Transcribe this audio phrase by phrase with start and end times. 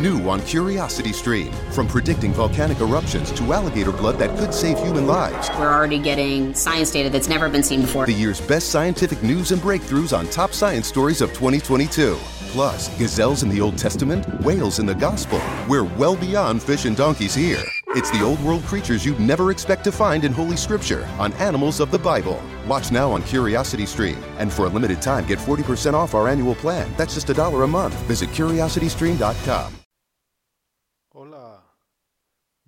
[0.00, 1.52] New on Curiosity Stream.
[1.72, 5.50] From predicting volcanic eruptions to alligator blood that could save human lives.
[5.58, 8.06] We're already getting science data that's never been seen before.
[8.06, 12.16] The year's best scientific news and breakthroughs on top science stories of 2022.
[12.52, 15.40] Plus, gazelles in the Old Testament, whales in the Gospel.
[15.68, 17.62] We're well beyond fish and donkeys here.
[17.88, 21.80] It's the old world creatures you'd never expect to find in Holy Scripture on Animals
[21.80, 22.42] of the Bible.
[22.66, 24.18] Watch now on Curiosity Stream.
[24.38, 26.88] And for a limited time, get 40% off our annual plan.
[26.96, 27.94] That's just a dollar a month.
[28.02, 29.79] Visit curiositystream.com.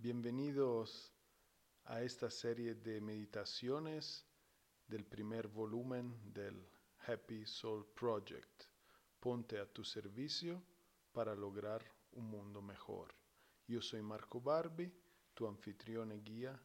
[0.03, 1.13] Bienvenidos
[1.85, 4.27] a esta serie de meditaciones
[4.89, 6.69] del primer volumen del
[7.07, 8.65] Happy Soul Project.
[9.21, 10.61] Ponte a tu servicio
[11.13, 11.85] para lograr
[12.15, 13.15] un mundo mejor.
[13.69, 14.93] Yo soy Marco Barbi,
[15.35, 16.61] tu anfitrión y guía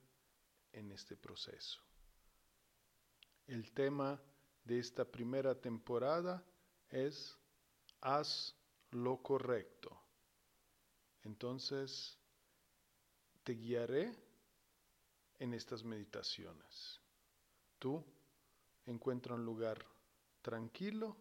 [0.72, 1.80] en este proceso.
[3.46, 4.20] El tema
[4.64, 6.44] de esta primera temporada
[6.90, 7.38] es
[8.02, 8.56] Haz
[8.90, 9.96] lo correcto.
[11.22, 12.18] Entonces,
[13.48, 14.14] te guiaré
[15.40, 17.00] en estas meditaciones.
[17.80, 18.04] Tú
[18.86, 19.86] encuentra un lugar
[20.42, 21.16] tranquilo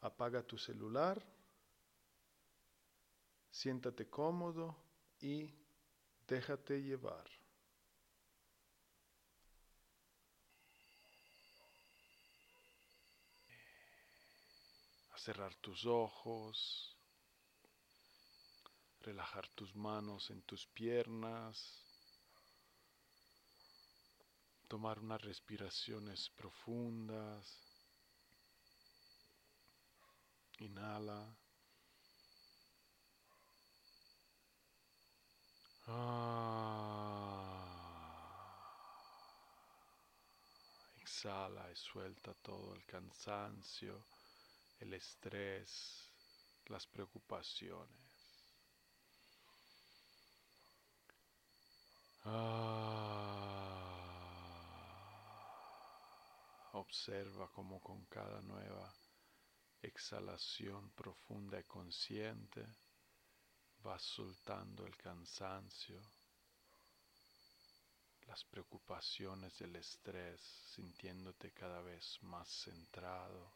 [0.00, 1.20] apaga tu celular,
[3.50, 4.76] siéntate cómodo
[5.20, 5.52] y
[6.26, 7.26] déjate llevar.
[15.10, 16.96] A cerrar tus ojos,
[19.08, 21.82] relajar tus manos en tus piernas,
[24.68, 27.42] tomar unas respiraciones profundas.
[30.58, 31.34] Inhala.
[35.86, 36.68] Ah.
[41.00, 44.04] Exhala y suelta todo el cansancio,
[44.80, 46.10] el estrés,
[46.66, 48.07] las preocupaciones.
[52.30, 53.88] Ah.
[56.72, 58.94] Observa cómo con cada nueva
[59.82, 62.66] exhalación profunda y consciente,
[63.82, 66.00] vas soltando el cansancio,
[68.26, 70.40] las preocupaciones del estrés,
[70.74, 73.52] sintiéndote cada vez más centrado,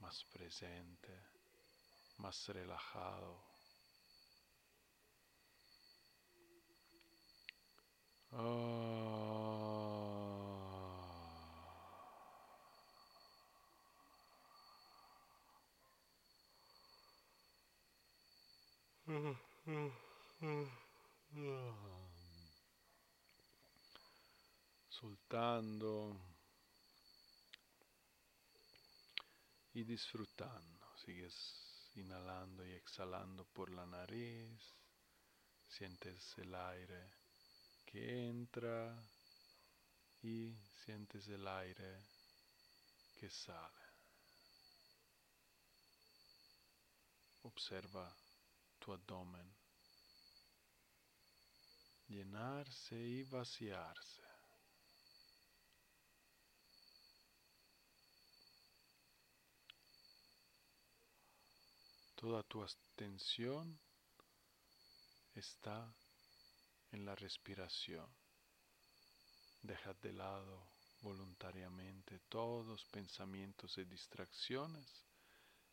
[0.00, 1.12] más presente,
[2.18, 3.47] más relajado.
[8.32, 8.68] Ah.
[24.88, 26.16] Soltando
[29.72, 30.86] y disfrutando.
[30.96, 34.74] Sigues inhalando y exhalando por la nariz.
[35.68, 37.27] Sientes el aire
[37.90, 39.02] que entra
[40.22, 40.54] y
[40.84, 42.04] sientes el aire
[43.18, 43.88] que sale.
[47.44, 48.14] Observa
[48.78, 49.56] tu abdomen,
[52.08, 54.22] llenarse y vaciarse.
[62.16, 63.78] Toda tu atención
[65.34, 65.90] está
[66.92, 68.06] en la respiración.
[69.62, 70.68] Deja de lado
[71.02, 75.04] voluntariamente todos pensamientos y distracciones,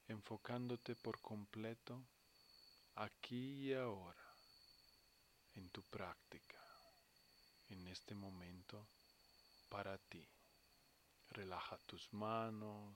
[0.07, 2.03] enfocándote por completo
[2.95, 4.35] aquí y ahora,
[5.55, 6.61] en tu práctica,
[7.69, 8.87] en este momento,
[9.69, 10.25] para ti.
[11.29, 12.95] Relaja tus manos,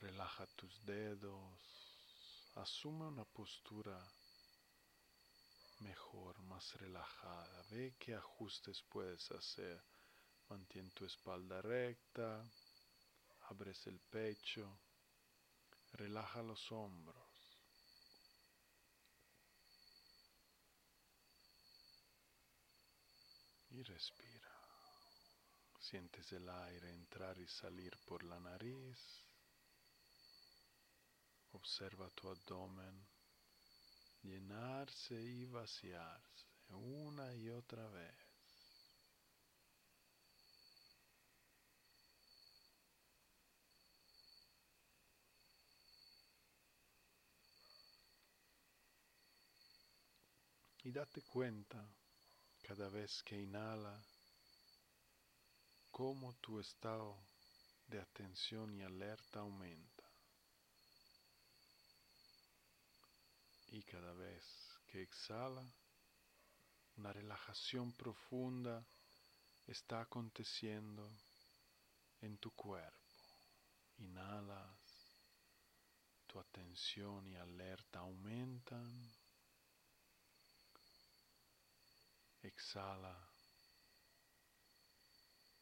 [0.00, 1.58] relaja tus dedos,
[2.56, 3.98] asume una postura
[5.82, 7.62] mejor, más relajada.
[7.70, 9.82] Ve qué ajustes puedes hacer.
[10.48, 12.44] Mantén tu espalda recta,
[13.48, 14.80] abres el pecho,
[15.92, 17.32] relaja los hombros.
[23.74, 24.50] y respira.
[25.80, 28.98] Sientes el aire entrar y salir por la nariz.
[31.52, 33.11] Observa tu abdomen
[34.22, 38.14] llenarse y vaciarse una y otra vez.
[50.84, 51.78] Y date cuenta
[52.62, 54.02] cada vez que inhala,
[55.92, 57.16] cómo tu estado
[57.86, 59.91] de atención y alerta aumenta.
[63.92, 64.42] Cada vez
[64.86, 65.62] que exhala,
[66.96, 68.82] una relajación profunda
[69.66, 71.06] está aconteciendo
[72.22, 72.98] en tu cuerpo.
[73.98, 75.14] Inhalas,
[76.26, 78.90] tu atención y alerta aumentan.
[82.40, 83.14] Exhala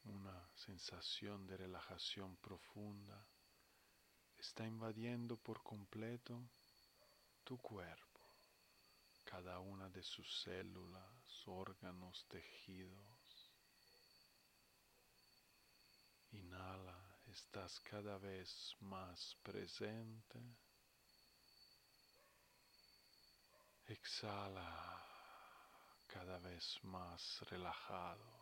[0.04, 3.26] una sensación de relajación profunda
[4.38, 6.40] está invadiendo por completo
[7.44, 8.09] tu cuerpo,
[9.30, 13.52] cada una de sus células, órganos, tejidos.
[16.32, 16.98] Inhala,
[17.28, 20.40] estás cada vez más presente.
[23.86, 25.00] Exhala,
[26.08, 28.40] cada vez más relajado.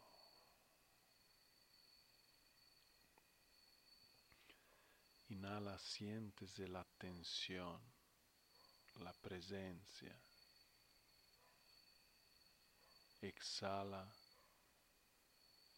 [5.28, 7.78] Inhala, sientes la tensión,
[9.00, 10.18] la presencia.
[13.28, 14.10] Exhala,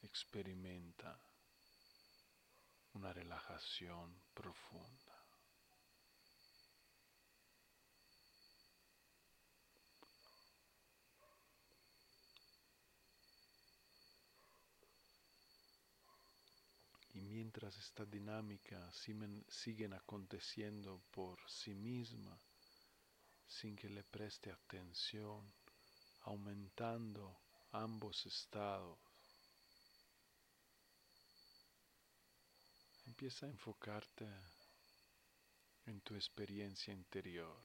[0.03, 1.19] experimenta
[2.95, 5.17] una relajación profunda.
[17.15, 22.39] Y mientras esta dinámica siguen aconteciendo por sí misma,
[23.49, 25.53] sin que le preste atención,
[26.31, 27.37] aumentando
[27.73, 28.97] ambos estados,
[33.07, 34.29] empieza a enfocarte
[35.87, 37.61] en tu experiencia interior.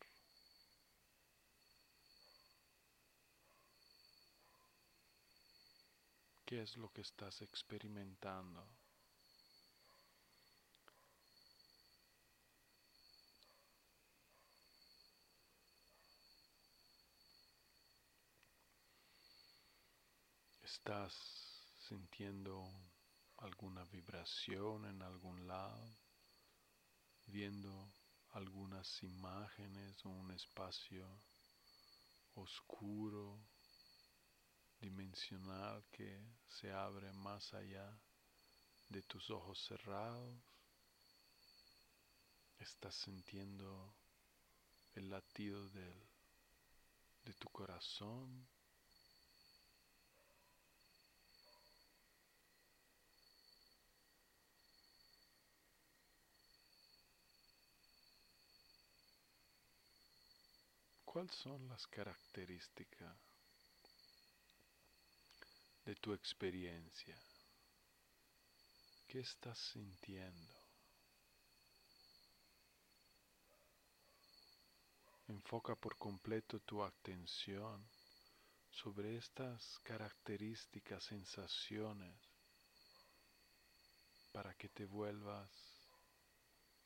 [6.43, 8.84] ¿Qué es lo que estás experimentando?
[20.77, 21.13] ¿Estás
[21.87, 22.69] sintiendo
[23.37, 25.97] alguna vibración en algún lado?
[27.27, 27.89] ¿Viendo
[28.31, 31.07] algunas imágenes o un espacio
[32.33, 33.39] oscuro,
[34.81, 37.89] dimensional que se abre más allá
[38.89, 40.37] de tus ojos cerrados?
[42.59, 43.95] ¿Estás sintiendo
[44.93, 46.05] el latido del,
[47.23, 48.45] de tu corazón?
[61.15, 63.15] ¿Cuáles son las características
[65.85, 67.17] de tu experiencia?
[69.07, 70.53] ¿Qué estás sintiendo?
[75.29, 77.87] Enfoca por completo tu atención
[78.69, 82.19] sobre estas características, sensaciones,
[84.33, 85.49] para que te vuelvas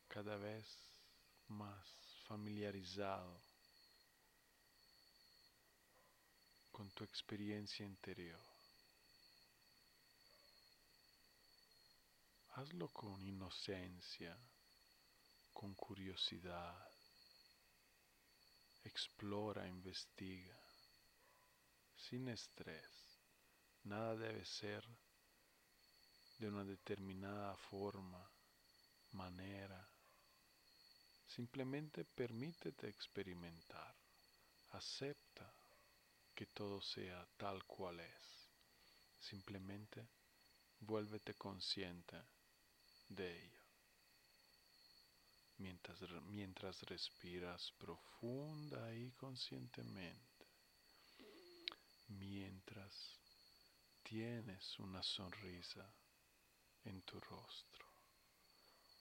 [0.08, 0.68] cada vez
[1.48, 1.84] más
[2.28, 3.42] familiarizado
[6.80, 8.42] con tu experiencia interior.
[12.56, 14.38] Hazlo con inocencia,
[15.54, 16.92] con curiosidad.
[18.84, 20.60] Explora, investiga,
[21.96, 22.92] sin estrés.
[23.84, 24.86] Nada debe ser
[26.38, 28.30] de una determinada forma,
[29.12, 29.90] manera.
[31.28, 33.96] Simplemente permítete experimentar.
[34.72, 35.59] Acepta
[36.40, 38.50] que todo sea tal cual es.
[39.20, 40.08] Simplemente
[40.80, 42.16] vuélvete consciente
[43.10, 43.64] de ello.
[45.58, 50.48] Mientras, mientras respiras profunda y conscientemente.
[52.08, 53.20] Mientras
[54.02, 55.94] tienes una sonrisa
[56.86, 57.86] en tu rostro.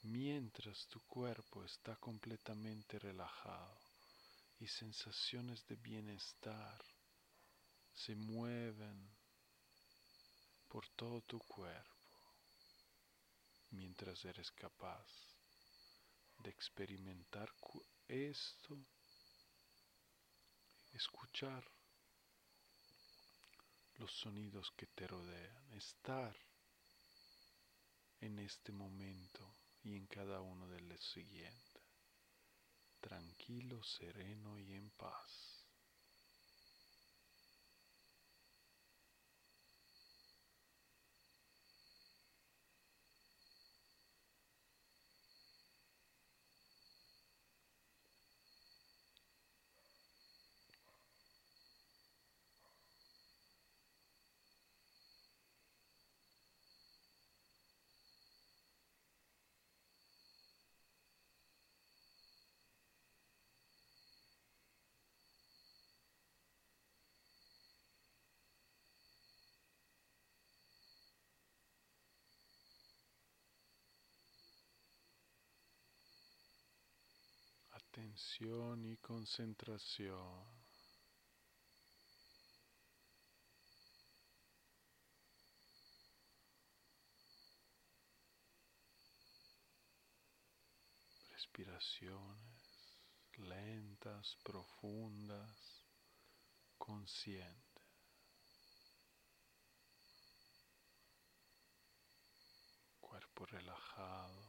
[0.03, 3.79] Mientras tu cuerpo está completamente relajado
[4.59, 6.98] y sensaciones de bienestar
[7.99, 9.11] se mueven
[10.69, 11.89] por todo tu cuerpo
[13.71, 15.05] mientras eres capaz
[16.39, 17.53] de experimentar
[18.07, 18.79] esto,
[20.93, 21.65] escuchar
[23.97, 26.37] los sonidos que te rodean, estar
[28.21, 31.83] en este momento y en cada uno de los siguientes,
[33.01, 35.58] tranquilo, sereno y en paz.
[78.09, 80.17] Atención y concentración.
[91.31, 92.39] Respiraciones
[93.37, 95.85] lentas, profundas,
[96.79, 97.85] conscientes.
[103.01, 104.48] Cuerpo relajado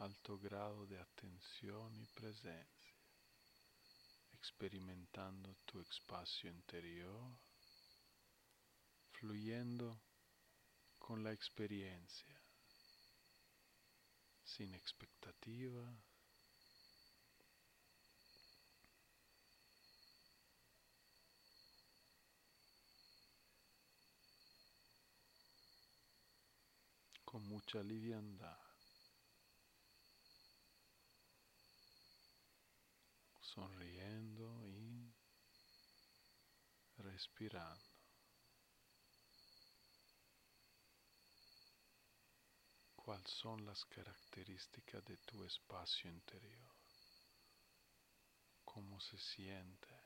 [0.00, 2.94] alto grado de atención y presencia,
[4.32, 7.36] experimentando tu espacio interior,
[9.12, 10.00] fluyendo
[10.98, 12.40] con la experiencia,
[14.42, 15.84] sin expectativa.
[27.30, 28.69] con mucha liviandad.
[33.60, 35.12] Sonriendo y
[36.96, 37.90] respirando.
[42.96, 46.74] ¿Cuáles son las características de tu espacio interior?
[48.64, 49.99] ¿Cómo se siente?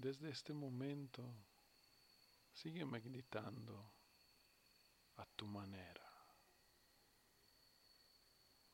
[0.00, 1.22] Desde este momento,
[2.54, 3.92] sigue meditando
[5.16, 6.10] a tu manera.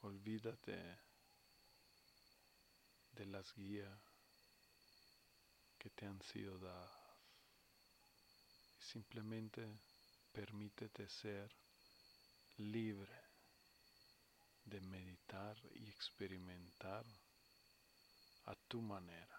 [0.02, 0.78] Olvídate
[3.10, 3.98] de las guías
[5.76, 7.06] que te han sido dadas
[8.78, 9.66] simplemente
[10.30, 11.50] permítete ser
[12.58, 13.20] libre
[14.64, 17.04] de meditar y experimentar
[18.44, 19.35] a tu manera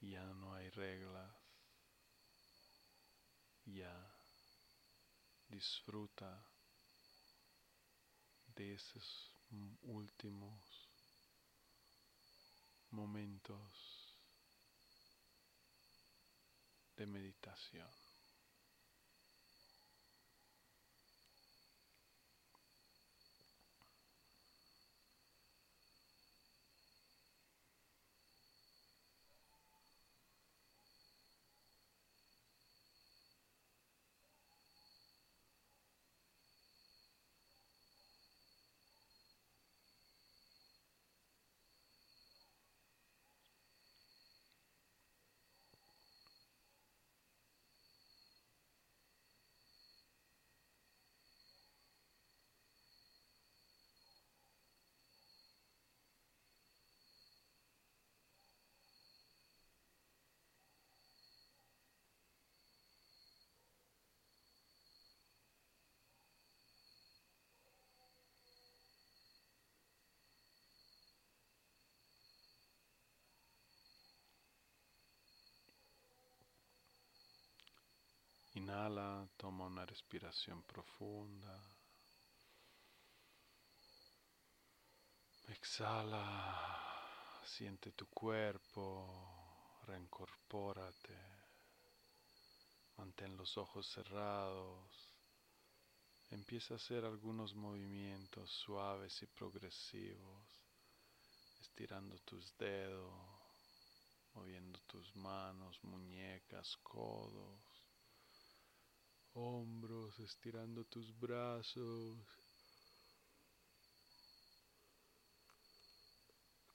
[0.00, 1.30] ya no hay reglas,
[3.64, 3.92] ya
[5.48, 6.44] disfruta
[8.54, 9.32] de esos
[9.82, 10.88] últimos
[12.90, 14.16] momentos
[16.96, 18.07] de meditación.
[79.36, 81.60] Toma una respiración profunda.
[85.48, 86.80] Exhala,
[87.44, 91.18] siente tu cuerpo, reincorpórate.
[92.98, 95.12] Mantén los ojos cerrados.
[96.30, 100.46] Empieza a hacer algunos movimientos suaves y progresivos,
[101.60, 103.12] estirando tus dedos,
[104.34, 107.77] moviendo tus manos, muñecas, codos
[109.38, 112.18] hombros, estirando tus brazos,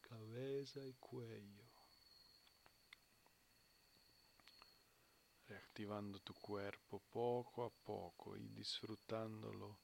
[0.02, 1.64] cabeza y cuello.
[5.48, 9.78] Reactivando tu cuerpo poco a poco y disfrutándolo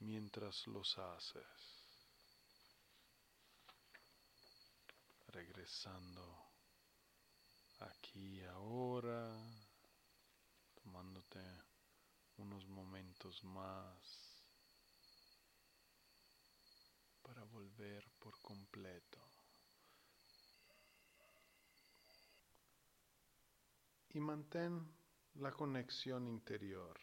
[0.00, 1.44] mientras los haces.
[5.28, 6.50] Regresando
[7.78, 9.32] aquí ahora,
[10.82, 11.69] tomándote
[12.40, 14.42] unos momentos más
[17.22, 19.18] para volver por completo.
[24.12, 24.92] Y mantén
[25.34, 26.98] la conexión interior.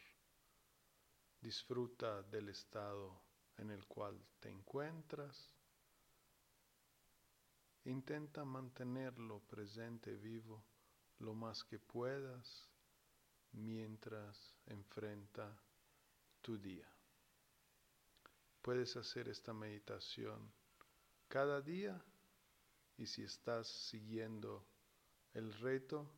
[1.40, 3.22] Disfruta del estado
[3.56, 5.54] en el cual te encuentras.
[7.84, 10.62] Intenta mantenerlo presente vivo
[11.20, 12.68] lo más que puedas
[13.52, 15.60] mientras enfrenta
[16.40, 16.88] tu día.
[18.62, 20.52] Puedes hacer esta meditación
[21.28, 22.02] cada día
[22.96, 24.66] y si estás siguiendo
[25.34, 26.10] el reto,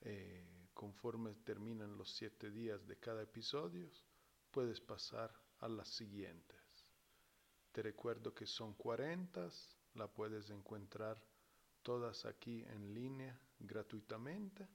[0.00, 3.88] eh, conforme terminan los siete días de cada episodio,
[4.50, 6.60] puedes pasar a las siguientes.
[7.72, 9.48] Te recuerdo que son 40,
[9.94, 11.22] la puedes encontrar
[11.82, 14.66] todas aquí en línea gratuitamente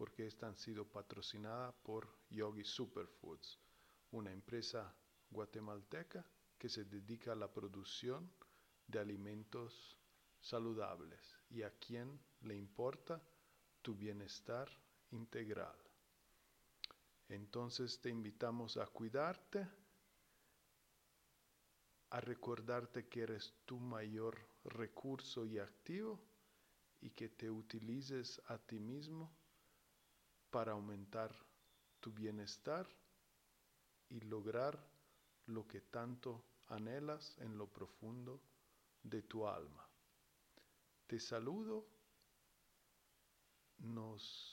[0.00, 3.60] porque esta han sido patrocinadas por Yogi Superfoods,
[4.12, 4.96] una empresa
[5.28, 6.24] guatemalteca
[6.56, 8.32] que se dedica a la producción
[8.86, 9.98] de alimentos
[10.40, 13.22] saludables y a quien le importa
[13.82, 14.70] tu bienestar
[15.10, 15.76] integral.
[17.28, 19.68] Entonces te invitamos a cuidarte,
[22.08, 26.18] a recordarte que eres tu mayor recurso y activo
[27.02, 29.38] y que te utilices a ti mismo
[30.50, 31.34] para aumentar
[32.00, 32.88] tu bienestar
[34.08, 34.78] y lograr
[35.46, 38.40] lo que tanto anhelas en lo profundo
[39.02, 39.88] de tu alma.
[41.06, 41.86] Te saludo,
[43.78, 44.50] nos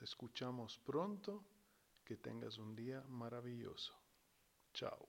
[0.00, 1.44] escuchamos pronto,
[2.04, 3.94] que tengas un día maravilloso.
[4.74, 5.08] Chao.